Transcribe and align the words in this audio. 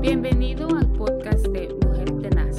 Bienvenido 0.00 0.66
al 0.74 0.90
podcast 0.94 1.46
de 1.48 1.68
Mujer 1.84 2.10
Tenaz. 2.22 2.56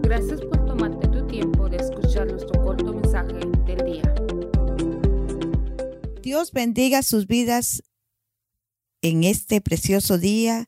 Gracias 0.00 0.40
por 0.40 0.64
tomarte 0.64 1.06
tu 1.08 1.26
tiempo 1.26 1.68
de 1.68 1.76
escuchar 1.76 2.26
nuestro 2.26 2.64
corto 2.64 2.94
mensaje 2.94 3.40
del 3.66 3.84
día. 3.84 4.14
Dios 6.22 6.50
bendiga 6.52 7.02
sus 7.02 7.26
vidas 7.26 7.82
en 9.02 9.24
este 9.24 9.60
precioso 9.60 10.16
día. 10.16 10.66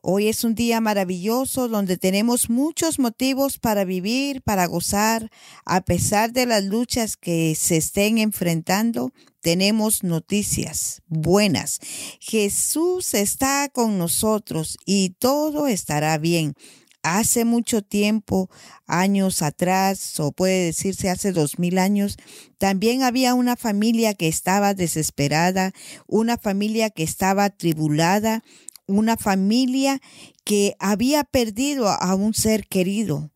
Hoy 0.00 0.28
es 0.28 0.44
un 0.44 0.54
día 0.54 0.80
maravilloso 0.80 1.66
donde 1.66 1.96
tenemos 1.96 2.50
muchos 2.50 3.00
motivos 3.00 3.58
para 3.58 3.84
vivir, 3.84 4.42
para 4.42 4.66
gozar. 4.66 5.28
A 5.64 5.80
pesar 5.80 6.32
de 6.32 6.46
las 6.46 6.62
luchas 6.62 7.16
que 7.16 7.56
se 7.56 7.78
estén 7.78 8.18
enfrentando, 8.18 9.12
tenemos 9.40 10.04
noticias 10.04 11.02
buenas. 11.08 11.80
Jesús 12.20 13.12
está 13.14 13.68
con 13.72 13.98
nosotros 13.98 14.78
y 14.86 15.10
todo 15.18 15.66
estará 15.66 16.16
bien. 16.18 16.54
Hace 17.02 17.44
mucho 17.44 17.82
tiempo, 17.82 18.50
años 18.86 19.42
atrás, 19.42 20.18
o 20.20 20.32
puede 20.32 20.66
decirse 20.66 21.08
hace 21.08 21.32
dos 21.32 21.58
mil 21.58 21.78
años, 21.78 22.16
también 22.58 23.02
había 23.02 23.34
una 23.34 23.56
familia 23.56 24.14
que 24.14 24.28
estaba 24.28 24.74
desesperada, 24.74 25.72
una 26.06 26.38
familia 26.38 26.90
que 26.90 27.04
estaba 27.04 27.44
atribulada, 27.44 28.42
una 28.88 29.16
familia 29.16 30.00
que 30.44 30.74
había 30.80 31.22
perdido 31.22 31.88
a 31.88 32.14
un 32.16 32.34
ser 32.34 32.66
querido. 32.66 33.30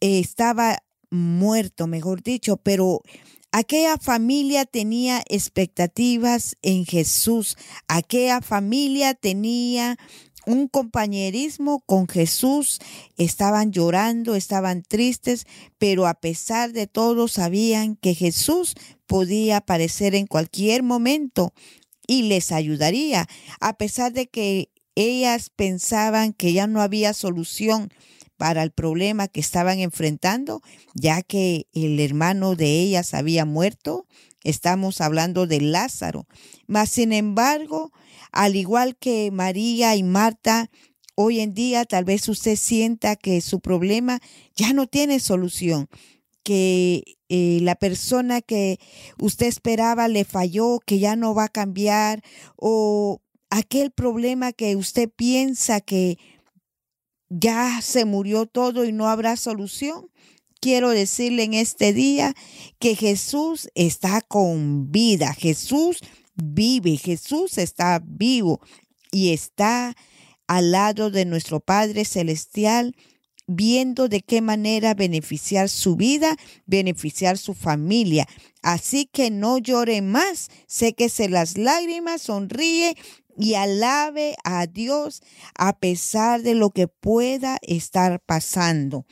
Estaba 0.00 0.78
muerto, 1.10 1.86
mejor 1.86 2.22
dicho, 2.22 2.56
pero 2.56 3.02
aquella 3.52 3.98
familia 3.98 4.64
tenía 4.64 5.22
expectativas 5.28 6.56
en 6.62 6.86
Jesús. 6.86 7.58
Aquella 7.88 8.40
familia 8.40 9.14
tenía 9.14 9.98
un 10.46 10.68
compañerismo 10.68 11.80
con 11.80 12.08
Jesús, 12.08 12.78
estaban 13.16 13.72
llorando, 13.72 14.34
estaban 14.34 14.82
tristes, 14.82 15.46
pero 15.78 16.06
a 16.06 16.14
pesar 16.14 16.72
de 16.72 16.86
todo 16.86 17.28
sabían 17.28 17.96
que 17.96 18.14
Jesús 18.14 18.74
podía 19.06 19.58
aparecer 19.58 20.14
en 20.14 20.26
cualquier 20.26 20.82
momento 20.82 21.52
y 22.10 22.22
les 22.22 22.50
ayudaría, 22.50 23.28
a 23.60 23.74
pesar 23.74 24.12
de 24.12 24.26
que 24.26 24.72
ellas 24.96 25.48
pensaban 25.54 26.32
que 26.32 26.52
ya 26.52 26.66
no 26.66 26.82
había 26.82 27.14
solución 27.14 27.92
para 28.36 28.64
el 28.64 28.72
problema 28.72 29.28
que 29.28 29.38
estaban 29.38 29.78
enfrentando, 29.78 30.60
ya 30.92 31.22
que 31.22 31.68
el 31.72 32.00
hermano 32.00 32.56
de 32.56 32.80
ellas 32.80 33.14
había 33.14 33.44
muerto. 33.44 34.08
Estamos 34.42 35.00
hablando 35.00 35.46
de 35.46 35.60
Lázaro. 35.60 36.26
Mas, 36.66 36.90
sin 36.90 37.12
embargo, 37.12 37.92
al 38.32 38.56
igual 38.56 38.96
que 38.96 39.30
María 39.30 39.94
y 39.94 40.02
Marta, 40.02 40.68
hoy 41.14 41.38
en 41.38 41.54
día 41.54 41.84
tal 41.84 42.04
vez 42.04 42.28
usted 42.28 42.56
sienta 42.56 43.14
que 43.14 43.40
su 43.40 43.60
problema 43.60 44.18
ya 44.56 44.72
no 44.72 44.88
tiene 44.88 45.20
solución, 45.20 45.88
que 46.50 47.16
eh, 47.28 47.60
la 47.62 47.76
persona 47.76 48.40
que 48.42 48.80
usted 49.20 49.46
esperaba 49.46 50.08
le 50.08 50.24
falló, 50.24 50.80
que 50.84 50.98
ya 50.98 51.14
no 51.14 51.32
va 51.32 51.44
a 51.44 51.48
cambiar, 51.48 52.24
o 52.56 53.22
aquel 53.50 53.92
problema 53.92 54.52
que 54.52 54.74
usted 54.74 55.08
piensa 55.08 55.80
que 55.80 56.18
ya 57.28 57.80
se 57.82 58.04
murió 58.04 58.46
todo 58.46 58.84
y 58.84 58.90
no 58.90 59.06
habrá 59.06 59.36
solución. 59.36 60.10
Quiero 60.60 60.90
decirle 60.90 61.44
en 61.44 61.54
este 61.54 61.92
día 61.92 62.34
que 62.80 62.96
Jesús 62.96 63.68
está 63.76 64.20
con 64.20 64.90
vida, 64.90 65.32
Jesús 65.34 66.00
vive, 66.34 66.96
Jesús 66.96 67.58
está 67.58 68.02
vivo 68.04 68.60
y 69.12 69.32
está 69.32 69.94
al 70.48 70.72
lado 70.72 71.12
de 71.12 71.26
nuestro 71.26 71.60
Padre 71.60 72.04
Celestial 72.04 72.96
viendo 73.52 74.08
de 74.08 74.20
qué 74.20 74.40
manera 74.40 74.94
beneficiar 74.94 75.68
su 75.68 75.96
vida, 75.96 76.36
beneficiar 76.66 77.36
su 77.36 77.54
familia. 77.54 78.28
Así 78.62 79.06
que 79.06 79.30
no 79.30 79.58
llore 79.58 80.02
más, 80.02 80.50
séquese 80.68 81.28
las 81.28 81.58
lágrimas, 81.58 82.22
sonríe 82.22 82.94
y 83.36 83.54
alabe 83.54 84.36
a 84.44 84.68
Dios 84.68 85.22
a 85.56 85.78
pesar 85.78 86.42
de 86.42 86.54
lo 86.54 86.70
que 86.70 86.86
pueda 86.86 87.58
estar 87.62 88.20
pasando. 88.20 89.04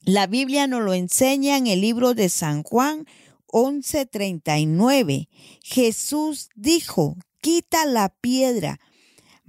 La 0.00 0.26
Biblia 0.26 0.66
nos 0.66 0.82
lo 0.82 0.94
enseña 0.94 1.58
en 1.58 1.66
el 1.66 1.82
libro 1.82 2.14
de 2.14 2.30
San 2.30 2.62
Juan 2.62 3.04
11:39. 3.48 5.28
Jesús 5.62 6.48
dijo, 6.54 7.18
quita 7.42 7.84
la 7.84 8.08
piedra. 8.08 8.80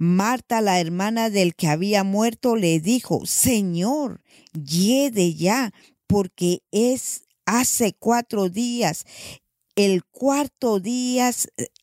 Marta, 0.02 0.60
la 0.60 0.80
hermana 0.80 1.30
del 1.30 1.54
que 1.54 1.68
había 1.68 2.02
muerto, 2.02 2.56
le 2.56 2.80
dijo, 2.80 3.24
Señor, 3.24 4.20
yede 4.52 5.34
ya, 5.34 5.72
porque 6.08 6.64
es 6.72 7.22
hace 7.46 7.94
cuatro 7.96 8.48
días 8.48 9.04
el 9.74 10.04
cuarto 10.04 10.80
día, 10.80 11.30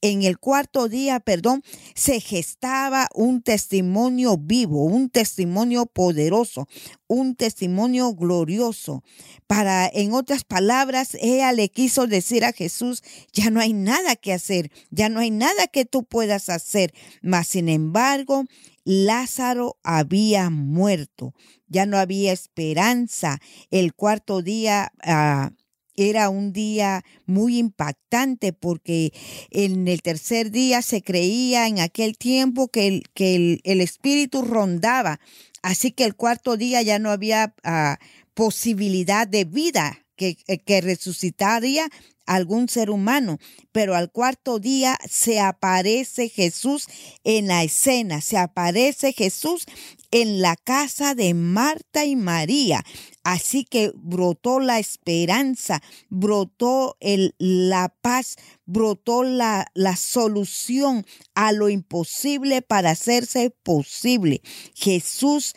en 0.02 0.24
el 0.24 0.38
cuarto 0.38 0.88
día, 0.88 1.20
perdón, 1.20 1.64
se 1.96 2.20
gestaba 2.20 3.08
un 3.16 3.42
testimonio 3.42 4.38
vivo, 4.38 4.84
un 4.86 5.10
testimonio 5.10 5.88
poderoso, 5.88 6.68
un 7.08 7.36
testimonio 7.36 8.14
glorioso. 8.14 9.04
Para, 9.48 9.88
en 9.88 10.14
otras 10.14 10.44
palabras, 10.44 11.18
ella 11.20 11.52
le 11.52 11.70
quiso 11.70 12.06
decir 12.06 12.46
a 12.46 12.54
Jesús, 12.54 13.04
ya 13.34 13.50
no 13.50 13.60
hay 13.60 13.74
nada 13.74 14.16
que 14.16 14.34
hacer, 14.34 14.72
ya 14.92 15.10
no 15.10 15.20
hay 15.20 15.32
nada 15.32 15.68
que 15.68 15.86
tú 15.86 16.04
puedas 16.04 16.50
hacer. 16.50 16.94
Mas, 17.24 17.48
sin 17.48 17.70
embargo, 17.70 18.46
Lázaro 18.84 19.78
había 19.84 20.50
muerto, 20.50 21.34
ya 21.68 21.86
no 21.86 21.98
había 21.98 22.32
esperanza. 22.32 23.40
El 23.72 23.94
cuarto 23.94 24.42
día, 24.42 24.92
uh, 25.06 25.54
era 26.00 26.30
un 26.30 26.54
día 26.54 27.04
muy 27.26 27.58
impactante 27.58 28.54
porque 28.54 29.14
en 29.52 29.88
el 29.88 30.02
tercer 30.02 30.52
día 30.52 30.82
se 30.82 31.02
creía 31.02 31.68
en 31.68 31.80
aquel 31.80 32.18
tiempo 32.18 32.70
que 32.70 32.88
el, 32.88 33.04
que 33.14 33.60
el, 33.64 33.82
espíritu 33.82 34.42
rondaba. 34.42 35.20
Así 35.62 35.92
que 35.92 36.06
el 36.06 36.16
cuarto 36.16 36.58
día 36.58 36.82
ya 36.82 37.00
no 37.00 37.12
había 37.12 37.54
ah, 37.64 38.00
posibilidad 38.34 39.28
de 39.28 39.46
vida 39.46 40.06
que, 40.16 40.36
que 40.36 40.82
resucitaría 40.82 41.90
algún 42.30 42.70
ser 42.70 42.92
humano, 42.92 43.40
pero 43.72 43.96
al 43.96 44.12
cuarto 44.12 44.60
día 44.60 44.98
se 45.10 45.40
aparece 45.40 46.30
Jesús 46.30 46.88
en 47.24 47.48
la 47.48 47.64
escena, 47.64 48.22
se 48.22 48.38
aparece 48.38 49.14
Jesús 49.14 49.66
en 50.12 50.42
la 50.42 50.56
casa 50.56 51.16
de 51.16 51.34
Marta 51.34 52.06
y 52.06 52.16
María. 52.16 52.84
Así 53.24 53.64
que 53.64 53.92
brotó 53.96 54.60
la 54.60 54.80
esperanza, 54.80 55.84
brotó 56.10 56.98
la 57.38 57.94
paz, 58.02 58.38
brotó 58.66 59.24
la 59.24 59.96
solución 59.98 61.06
a 61.36 61.52
lo 61.52 61.70
imposible 61.70 62.62
para 62.62 62.92
hacerse 62.92 63.52
posible. 63.52 64.42
Jesús 64.74 65.54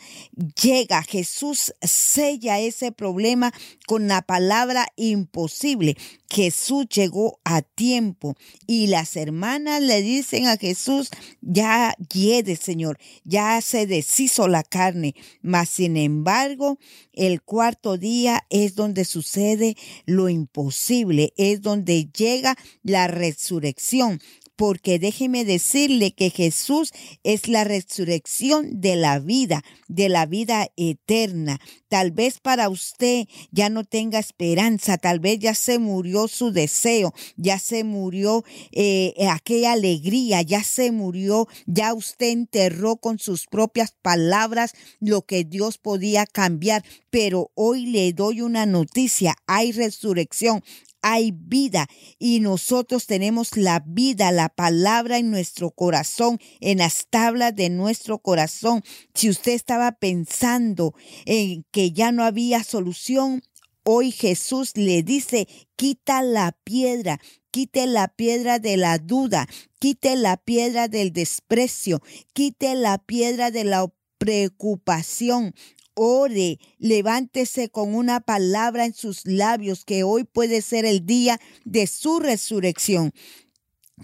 llega, 0.61 1.01
Jesús 1.03 1.73
sella 1.81 2.59
ese 2.59 2.91
problema 2.91 3.53
con 3.87 4.07
la 4.07 4.21
palabra 4.21 4.87
imposible. 4.95 5.97
Jesús 6.33 6.87
llegó 6.89 7.39
a 7.43 7.61
tiempo 7.61 8.35
y 8.65 8.87
las 8.87 9.15
hermanas 9.17 9.83
le 9.83 10.01
dicen 10.01 10.47
a 10.47 10.57
Jesús, 10.57 11.11
ya 11.41 11.95
hiede, 12.11 12.55
Señor, 12.55 12.97
ya 13.23 13.61
se 13.61 13.85
deshizo 13.85 14.47
la 14.47 14.63
carne, 14.63 15.13
mas 15.43 15.69
sin 15.69 15.95
embargo, 15.95 16.79
el 17.13 17.43
cuarto 17.43 17.97
día 17.97 18.47
es 18.49 18.73
donde 18.73 19.05
sucede 19.05 19.77
lo 20.07 20.27
imposible, 20.27 21.33
es 21.37 21.61
donde 21.61 22.05
llega 22.05 22.57
la 22.81 23.07
resurrección 23.07 24.19
porque 24.55 24.99
déjeme 24.99 25.45
decirle 25.45 26.11
que 26.11 26.29
Jesús 26.29 26.91
es 27.23 27.47
la 27.47 27.63
resurrección 27.63 28.81
de 28.81 28.95
la 28.95 29.19
vida, 29.19 29.63
de 29.87 30.09
la 30.09 30.25
vida 30.25 30.67
eterna. 30.77 31.59
Tal 31.87 32.11
vez 32.11 32.39
para 32.39 32.69
usted 32.69 33.27
ya 33.51 33.69
no 33.69 33.83
tenga 33.83 34.19
esperanza, 34.19 34.97
tal 34.97 35.19
vez 35.19 35.39
ya 35.39 35.55
se 35.55 35.79
murió 35.79 36.27
su 36.27 36.51
deseo, 36.51 37.13
ya 37.35 37.59
se 37.59 37.83
murió 37.83 38.43
eh, 38.71 39.13
aquella 39.29 39.73
alegría, 39.73 40.41
ya 40.41 40.63
se 40.63 40.91
murió, 40.91 41.47
ya 41.65 41.93
usted 41.93 42.29
enterró 42.29 42.97
con 42.97 43.19
sus 43.19 43.45
propias 43.45 43.93
palabras 44.01 44.73
lo 44.99 45.23
que 45.23 45.43
Dios 45.43 45.77
podía 45.77 46.25
cambiar. 46.25 46.83
Pero 47.09 47.51
hoy 47.53 47.85
le 47.85 48.11
doy 48.13 48.41
una 48.41 48.65
noticia, 48.65 49.35
hay 49.45 49.71
resurrección, 49.71 50.63
hay 51.03 51.31
vida 51.31 51.87
y 52.17 52.39
nosotros 52.39 53.05
tenemos 53.05 53.55
la 53.57 53.83
vida, 53.85 54.31
la 54.31 54.49
palabra 54.49 55.19
en 55.19 55.29
nuestro 55.29 55.69
corazón, 55.69 56.39
en 56.61 56.79
las 56.79 57.07
tablas 57.09 57.53
de 57.55 57.69
nuestro 57.69 58.19
corazón. 58.19 58.81
Si 59.13 59.29
usted 59.29 59.51
estaba 59.51 59.91
pensando 59.91 60.95
en 61.25 61.65
que 61.71 61.91
ya 61.91 62.11
no 62.11 62.23
había 62.23 62.63
solución, 62.63 63.43
hoy 63.83 64.11
Jesús 64.11 64.71
le 64.75 65.03
dice, 65.03 65.47
quita 65.75 66.23
la 66.23 66.53
piedra, 66.63 67.19
quite 67.51 67.85
la 67.85 68.07
piedra 68.07 68.59
de 68.59 68.77
la 68.77 68.97
duda, 68.97 69.47
quite 69.79 70.15
la 70.15 70.37
piedra 70.37 70.87
del 70.87 71.11
desprecio, 71.11 72.01
quite 72.33 72.75
la 72.75 72.97
piedra 72.97 73.51
de 73.51 73.65
la 73.65 73.91
preocupación. 74.17 75.53
Ore, 75.95 76.59
levántese 76.79 77.69
con 77.69 77.93
una 77.93 78.19
palabra 78.19 78.85
en 78.85 78.93
sus 78.93 79.25
labios 79.25 79.85
que 79.85 80.03
hoy 80.03 80.23
puede 80.23 80.61
ser 80.61 80.85
el 80.85 81.05
día 81.05 81.39
de 81.65 81.87
su 81.87 82.19
resurrección. 82.19 83.13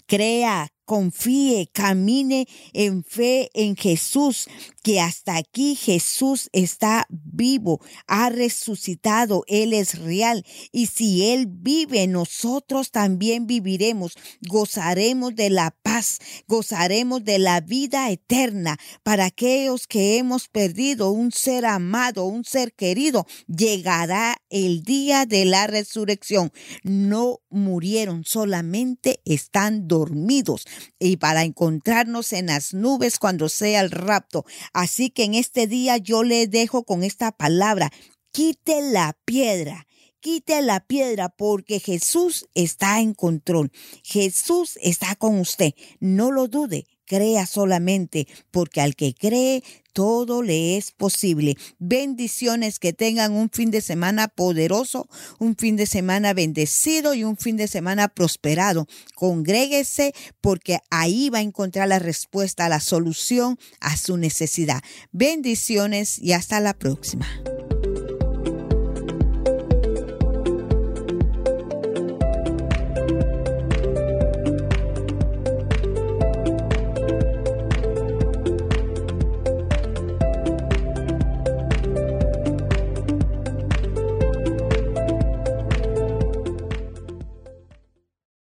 Crea, 0.05 0.71
confíe, 0.85 1.69
camine 1.73 2.47
en 2.73 3.03
fe 3.03 3.49
en 3.53 3.75
Jesús, 3.75 4.47
que 4.81 4.99
hasta 5.01 5.37
aquí 5.37 5.75
Jesús 5.75 6.49
está 6.53 7.05
vivo, 7.09 7.81
ha 8.07 8.29
resucitado, 8.29 9.43
Él 9.47 9.73
es 9.73 9.99
real. 9.99 10.45
Y 10.71 10.87
si 10.87 11.25
Él 11.25 11.47
vive, 11.47 12.07
nosotros 12.07 12.91
también 12.91 13.47
viviremos, 13.47 14.13
gozaremos 14.47 15.35
de 15.35 15.49
la 15.49 15.71
paz, 15.71 16.19
gozaremos 16.47 17.23
de 17.23 17.39
la 17.39 17.61
vida 17.61 18.09
eterna. 18.09 18.77
Para 19.03 19.25
aquellos 19.25 19.87
que 19.87 20.17
hemos 20.17 20.47
perdido 20.47 21.11
un 21.11 21.31
ser 21.31 21.65
amado, 21.65 22.25
un 22.25 22.43
ser 22.45 22.73
querido, 22.73 23.25
llegará 23.47 24.41
el 24.49 24.83
día 24.83 25.25
de 25.25 25.45
la 25.45 25.67
resurrección. 25.67 26.51
No 26.83 27.39
murieron, 27.49 28.23
solamente 28.25 29.21
están 29.25 29.87
dormidos 29.87 30.65
y 30.99 31.17
para 31.17 31.43
encontrarnos 31.43 32.33
en 32.33 32.47
las 32.47 32.73
nubes 32.73 33.19
cuando 33.19 33.49
sea 33.49 33.81
el 33.81 33.91
rapto. 33.91 34.45
Así 34.79 35.09
que 35.09 35.25
en 35.25 35.33
este 35.33 35.67
día 35.67 35.97
yo 35.97 36.23
le 36.23 36.47
dejo 36.47 36.85
con 36.85 37.03
esta 37.03 37.33
palabra, 37.33 37.91
quite 38.31 38.81
la 38.81 39.17
piedra. 39.25 39.85
Quite 40.21 40.61
la 40.61 40.79
piedra 40.79 41.27
porque 41.27 41.81
Jesús 41.81 42.47
está 42.53 43.01
en 43.01 43.13
control. 43.13 43.71
Jesús 44.03 44.79
está 44.81 45.15
con 45.15 45.37
usted. 45.39 45.73
No 45.99 46.31
lo 46.31 46.47
dude 46.47 46.85
crea 47.09 47.47
solamente, 47.47 48.27
porque 48.51 48.81
al 48.81 48.95
que 48.95 49.15
cree, 49.15 49.63
todo 49.93 50.43
le 50.43 50.77
es 50.77 50.91
posible. 50.91 51.57
Bendiciones, 51.79 52.77
que 52.77 52.93
tengan 52.93 53.33
un 53.33 53.49
fin 53.49 53.71
de 53.71 53.81
semana 53.81 54.27
poderoso, 54.27 55.09
un 55.39 55.55
fin 55.55 55.75
de 55.75 55.87
semana 55.87 56.33
bendecido 56.33 57.15
y 57.15 57.23
un 57.23 57.35
fin 57.35 57.57
de 57.57 57.67
semana 57.67 58.09
prosperado. 58.09 58.87
Congréguese 59.15 60.13
porque 60.39 60.77
ahí 60.91 61.31
va 61.31 61.39
a 61.39 61.41
encontrar 61.41 61.87
la 61.87 61.99
respuesta, 61.99 62.69
la 62.69 62.79
solución 62.79 63.57
a 63.81 63.97
su 63.97 64.15
necesidad. 64.17 64.83
Bendiciones 65.11 66.19
y 66.19 66.33
hasta 66.33 66.59
la 66.59 66.75
próxima. 66.75 67.27